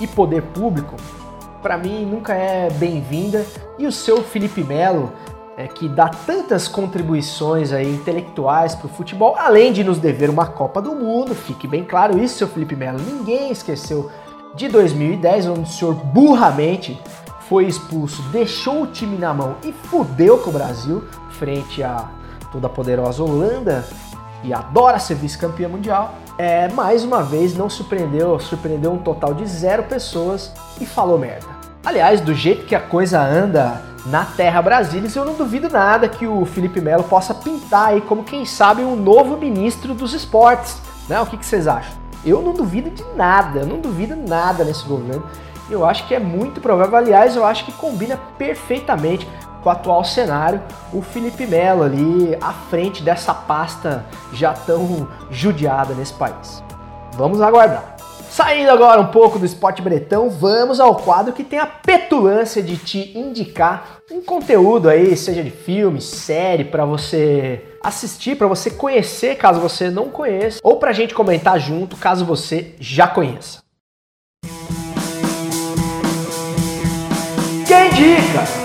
[0.00, 0.96] e poder público
[1.62, 3.44] para mim nunca é bem-vinda.
[3.78, 5.12] E o seu Felipe Melo,
[5.56, 10.46] é, que dá tantas contribuições aí intelectuais para o futebol, além de nos dever uma
[10.46, 12.98] Copa do Mundo, fique bem claro isso, seu Felipe Melo.
[12.98, 14.10] Ninguém esqueceu
[14.54, 17.00] de 2010, onde o senhor burramente
[17.48, 22.08] foi expulso, deixou o time na mão e fudeu com o Brasil frente a
[22.52, 23.84] toda poderosa Holanda
[24.42, 26.14] e adora ser vice-campeã mundial.
[26.38, 31.46] É, mais uma vez não surpreendeu, surpreendeu um total de zero pessoas e falou merda.
[31.84, 36.26] Aliás, do jeito que a coisa anda na Terra Brasília, eu não duvido nada que
[36.26, 40.78] o Felipe Melo possa pintar aí como quem sabe um novo ministro dos esportes.
[41.08, 41.20] Né?
[41.20, 41.92] O que, que vocês acham?
[42.24, 45.24] Eu não duvido de nada, eu não duvido nada nesse governo.
[45.70, 49.26] Eu acho que é muito provável, aliás, eu acho que combina perfeitamente
[49.62, 55.94] com o atual cenário, o Felipe Melo ali à frente dessa pasta já tão judiada
[55.94, 56.62] nesse país.
[57.14, 57.96] Vamos aguardar.
[58.30, 62.76] Saindo agora um pouco do esporte bretão, vamos ao quadro que tem a petulância de
[62.76, 69.36] te indicar um conteúdo aí, seja de filme, série, para você assistir, para você conhecer,
[69.36, 73.62] caso você não conheça, ou pra gente comentar junto, caso você já conheça.
[77.66, 78.59] Quem indica?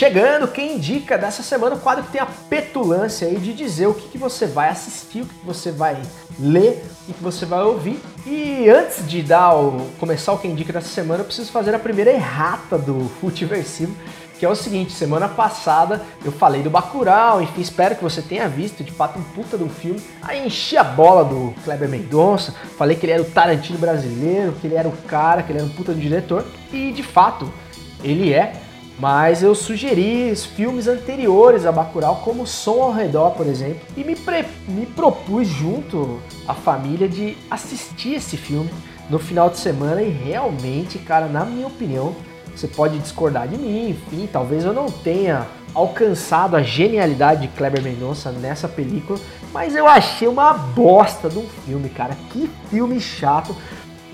[0.00, 3.92] Chegando, quem indica dessa semana o quadro que tem a petulância aí de dizer o
[3.92, 6.00] que, que você vai assistir, o que, que você vai
[6.38, 8.00] ler, o que, você vai ouvir.
[8.24, 11.78] E antes de dar o, começar o quem indica dessa semana, eu preciso fazer a
[11.78, 13.94] primeira errata do Futiversivo,
[14.38, 18.48] que é o seguinte, semana passada eu falei do Bacurau, enfim, espero que você tenha
[18.48, 20.00] visto, de fato um puta de um filme.
[20.22, 24.66] Aí enchi a bola do Kleber Mendonça, falei que ele era o Tarantino brasileiro, que
[24.66, 27.52] ele era o cara, que ele era um puta de diretor, e de fato
[28.02, 28.59] ele é.
[29.00, 34.14] Mas eu sugeri filmes anteriores a Bacurau, como Som ao Redor, por exemplo, e me,
[34.68, 38.68] me propus junto à família de assistir esse filme
[39.08, 42.14] no final de semana e realmente, cara, na minha opinião,
[42.54, 47.82] você pode discordar de mim, enfim, talvez eu não tenha alcançado a genialidade de Kleber
[47.82, 49.18] Mendonça nessa película,
[49.52, 52.14] mas eu achei uma bosta de um filme, cara.
[52.30, 53.56] Que filme chato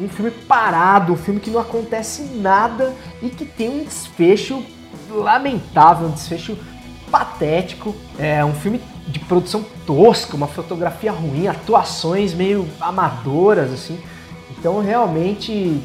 [0.01, 4.63] um filme parado, um filme que não acontece nada e que tem um desfecho
[5.11, 6.57] lamentável, um desfecho
[7.11, 7.95] patético.
[8.19, 13.99] É um filme de produção tosca, uma fotografia ruim, atuações meio amadoras, assim.
[14.59, 15.81] Então, realmente,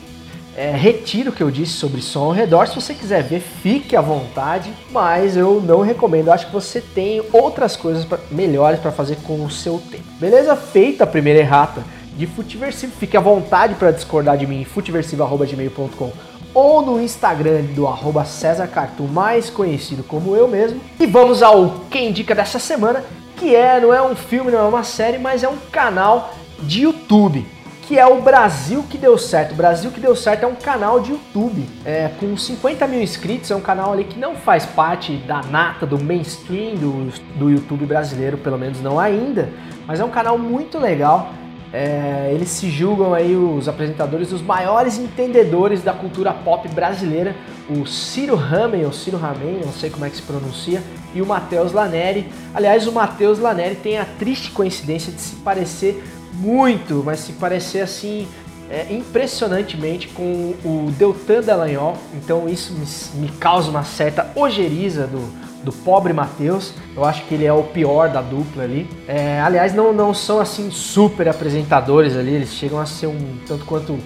[0.55, 2.67] é, retiro o que eu disse sobre som ao redor.
[2.67, 6.27] Se você quiser ver, fique à vontade, mas eu não recomendo.
[6.27, 10.03] Eu acho que você tem outras coisas pra, melhores para fazer com o seu tempo.
[10.19, 10.55] Beleza?
[10.55, 11.83] Feita a primeira errata
[12.21, 12.93] de Futiversivo.
[12.93, 16.11] Fique à vontade para discordar de mim, futiversivo.gmail.com
[16.53, 20.79] ou no Instagram do arroba César Cartoon, mais conhecido como eu mesmo.
[20.99, 23.03] E vamos ao Quem Indica dessa semana,
[23.37, 26.83] que é, não é um filme, não é uma série, mas é um canal de
[26.83, 27.43] YouTube.
[27.87, 29.53] Que é o Brasil que deu certo.
[29.53, 33.49] O Brasil que deu certo é um canal de YouTube é, com 50 mil inscritos.
[33.49, 37.85] É um canal ali que não faz parte da nata, do mainstream do, do YouTube
[37.85, 39.49] brasileiro, pelo menos não ainda.
[39.87, 41.33] Mas é um canal muito legal
[41.73, 47.35] é, eles se julgam aí os apresentadores os maiores entendedores da cultura pop brasileira,
[47.69, 51.25] o Ciro Ramen, ou Ciro Ramen, não sei como é que se pronuncia, e o
[51.25, 52.27] Matheus Laneri.
[52.53, 56.03] Aliás, o Matheus Laneri tem a triste coincidência de se parecer
[56.33, 58.27] muito, mas se parecer assim
[58.69, 65.19] é, impressionantemente com o Deltan Dallagnol, então isso me, me causa uma certa ojeriza do,
[65.63, 66.73] do pobre Matheus.
[66.95, 68.89] Eu acho que ele é o pior da dupla ali.
[69.07, 73.65] É, aliás, não, não são assim super apresentadores ali, eles chegam a ser um tanto
[73.65, 73.97] quanto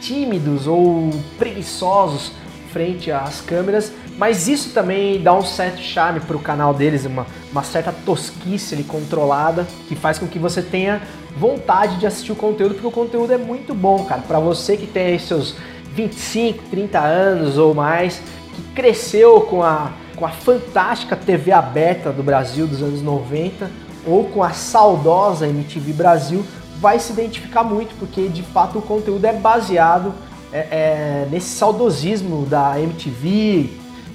[0.00, 2.32] tímidos ou preguiçosos
[2.72, 7.26] frente às câmeras, mas isso também dá um certo charme para o canal deles, uma,
[7.52, 11.02] uma certa tosquice ali controlada, que faz com que você tenha
[11.36, 14.22] vontade de assistir o conteúdo, porque o conteúdo é muito bom, cara.
[14.22, 15.54] Para você que tem seus
[15.94, 18.22] 25, 30 anos ou mais,
[18.54, 23.68] que cresceu com a com a fantástica TV aberta do Brasil dos anos 90
[24.06, 26.44] ou com a saudosa MTV Brasil,
[26.80, 30.14] vai se identificar muito, porque de fato o conteúdo é baseado
[30.52, 33.68] é, é, nesse saudosismo da MTV,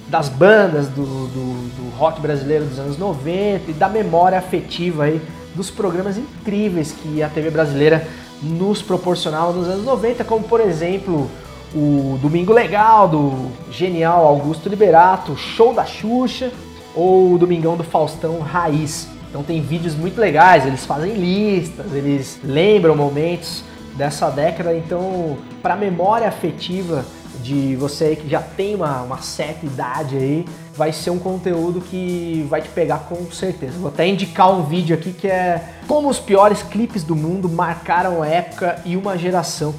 [0.08, 5.20] das bandas do, do, do, rock brasileiro dos anos 90 e da memória afetiva aí
[5.54, 8.08] dos programas incríveis que a TV brasileira
[8.42, 11.30] nos proporcionava nos anos 90, como por exemplo
[11.74, 16.50] o Domingo Legal do genial Augusto Liberato, Show da Xuxa
[16.94, 19.08] ou o Domingão do Faustão Raiz.
[19.28, 23.62] Então tem vídeos muito legais, eles fazem listas, eles lembram momentos
[23.96, 27.04] dessa década, então para memória afetiva
[27.42, 32.46] de você que já tem uma, uma certa idade aí, vai ser um conteúdo que
[32.48, 33.78] vai te pegar com certeza.
[33.78, 38.22] Vou até indicar um vídeo aqui que é como os piores clipes do mundo marcaram
[38.22, 39.74] a época e uma geração.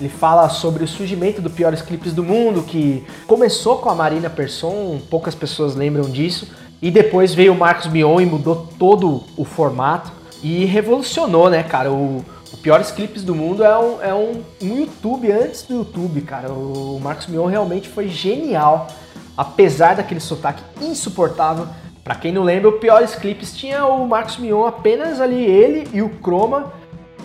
[0.00, 4.28] Ele fala sobre o surgimento dos piores clipes do mundo, que começou com a Marina
[4.28, 6.48] Persson, poucas pessoas lembram disso,
[6.82, 10.10] e depois veio o Marcos Mion e mudou todo o formato
[10.42, 11.90] e revolucionou, né, cara?
[11.90, 16.20] O, o Piores Clipes do Mundo é um, é um, um YouTube antes do YouTube,
[16.22, 16.52] cara.
[16.52, 18.88] O Marcos Mion realmente foi genial,
[19.36, 21.66] apesar daquele sotaque insuportável.
[22.02, 26.02] Pra quem não lembra, o Piores Clipes tinha o Marcos Mion apenas ali, ele e
[26.02, 26.70] o Chroma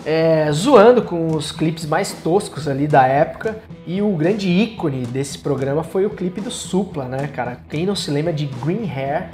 [0.04, 3.58] é, zoando com os clipes mais toscos ali da época.
[3.86, 7.58] E o grande ícone desse programa foi o clipe do Supla, né, cara?
[7.68, 9.30] Quem não se lembra de Green Hair?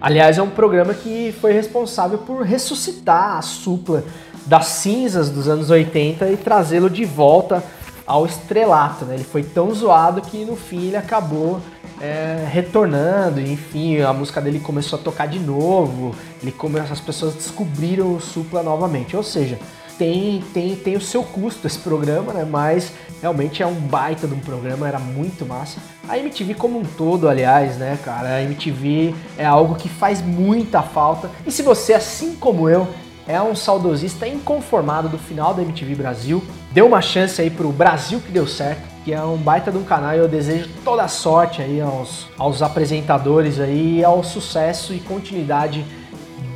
[0.00, 4.04] Aliás, é um programa que foi responsável por ressuscitar a Supla
[4.46, 7.62] das cinzas dos anos 80 e trazê-lo de volta
[8.06, 9.16] ao estrelato, né?
[9.16, 11.60] Ele foi tão zoado que no fim ele acabou
[12.00, 17.34] é, retornando, enfim, a música dele começou a tocar de novo, ele começou, as pessoas
[17.34, 19.58] descobriram o Supla novamente, ou seja,
[19.98, 22.46] tem, tem, tem o seu custo esse programa, né?
[22.48, 25.80] Mas realmente é um baita de um programa, era muito massa.
[26.08, 28.36] A MTV como um todo, aliás, né, cara?
[28.36, 31.30] A MTV é algo que faz muita falta.
[31.44, 32.86] E se você, assim como eu,
[33.26, 36.42] é um saudosista inconformado do final da MTV Brasil,
[36.72, 39.84] deu uma chance aí pro Brasil que deu certo, que é um baita de um
[39.84, 45.84] canal e eu desejo toda sorte aí aos, aos apresentadores aí, ao sucesso e continuidade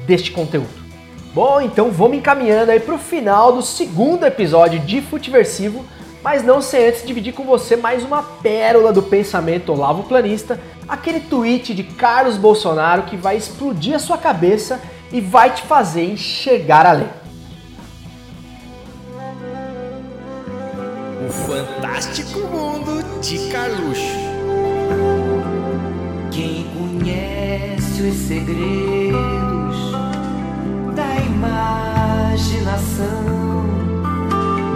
[0.06, 0.81] deste conteúdo.
[1.34, 5.82] Bom, então vamos encaminhando aí para o final do segundo episódio de Futiversivo,
[6.22, 11.20] mas não sem antes dividir com você mais uma pérola do pensamento Olavo Planista, aquele
[11.20, 14.78] tweet de Carlos Bolsonaro que vai explodir a sua cabeça
[15.10, 17.08] e vai te fazer enxergar além.
[21.26, 24.02] O fantástico mundo de Carluxo.
[26.30, 29.61] Quem conhece os segredos
[30.94, 33.06] da imaginação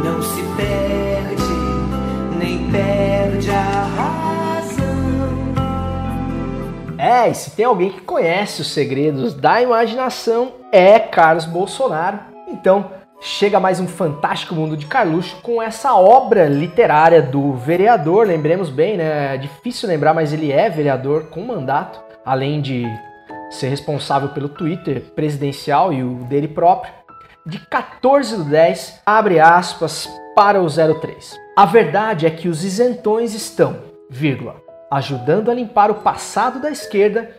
[0.04, 1.42] não se perde,
[2.38, 4.86] nem perde a razão.
[6.98, 12.18] É, e se tem alguém que conhece os segredos da imaginação, é Carlos Bolsonaro.
[12.48, 12.90] Então,
[13.20, 18.96] chega mais um fantástico mundo de Carluxo com essa obra literária do vereador, lembremos bem,
[18.96, 19.34] né?
[19.34, 22.86] É difícil lembrar, mas ele é vereador com mandato, além de
[23.50, 26.92] ser responsável pelo Twitter presidencial e o dele próprio,
[27.44, 31.38] de 14 do 10, abre aspas, para o 03.
[31.56, 33.78] A verdade é que os isentões estão,
[34.10, 34.56] vírgula,
[34.90, 37.30] ajudando a limpar o passado da esquerda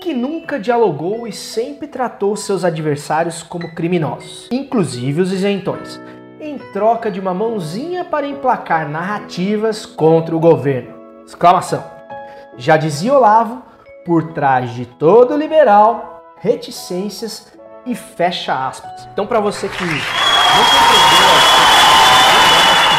[0.00, 6.00] que nunca dialogou e sempre tratou seus adversários como criminosos, inclusive os isentões,
[6.40, 10.94] em troca de uma mãozinha para emplacar narrativas contra o governo.
[11.26, 11.84] Exclamação.
[12.56, 13.62] Já dizia Olavo,
[14.06, 17.52] por trás de todo liberal, reticências
[17.84, 19.08] e fecha aspas.
[19.12, 21.66] Então, para você que não compreendeu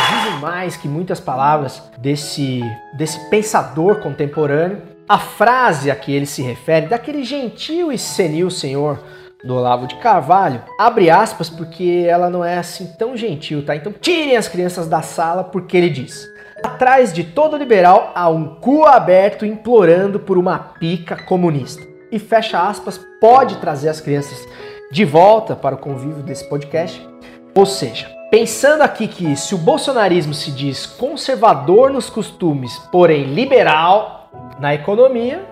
[0.09, 2.61] dizem mais que muitas palavras desse,
[2.93, 8.99] desse pensador contemporâneo, a frase a que ele se refere, daquele gentil e senil senhor
[9.43, 13.75] do Olavo de Carvalho, abre aspas porque ela não é assim tão gentil, tá?
[13.75, 16.27] Então tirem as crianças da sala porque ele diz:
[16.63, 21.85] Atrás de todo liberal há um cu aberto implorando por uma pica comunista.
[22.11, 24.47] E fecha aspas, pode trazer as crianças
[24.91, 27.05] de volta para o convívio desse podcast.
[27.53, 34.29] Ou seja, pensando aqui que se o bolsonarismo se diz conservador nos costumes, porém liberal
[34.59, 35.45] na economia,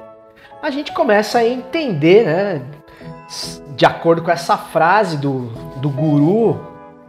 [0.62, 2.62] a gente começa a entender, né,
[3.76, 5.48] de acordo com essa frase do,
[5.78, 6.60] do guru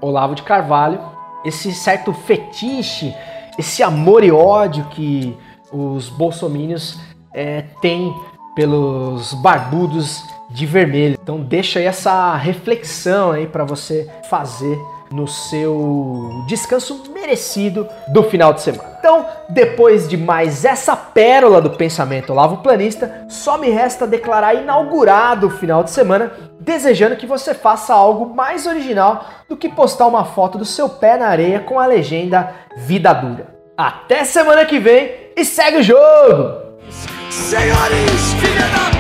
[0.01, 1.01] Olavo de Carvalho,
[1.45, 3.15] esse certo fetiche
[3.59, 5.37] esse amor e ódio que
[5.73, 6.99] os bolsomínios
[7.35, 8.15] é, têm
[8.55, 11.19] pelos barbudos de vermelho.
[11.23, 14.79] Então deixa aí essa reflexão aí para você fazer
[15.17, 18.97] no seu descanso merecido do final de semana.
[18.99, 25.47] Então, depois de mais essa pérola do pensamento lavo planista, só me resta declarar inaugurado
[25.47, 30.27] o final de semana, desejando que você faça algo mais original do que postar uma
[30.27, 33.57] foto do seu pé na areia com a legenda Vida Dura.
[33.75, 36.67] Até semana que vem e segue o jogo!
[37.31, 38.96] Senhores, filha da